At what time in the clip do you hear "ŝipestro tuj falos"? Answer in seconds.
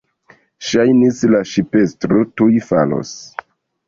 1.49-3.13